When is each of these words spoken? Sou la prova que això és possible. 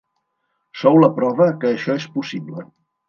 Sou 0.83 0.97
la 1.03 1.09
prova 1.19 1.47
que 1.65 1.73
això 1.73 1.99
és 2.03 2.09
possible. 2.17 2.67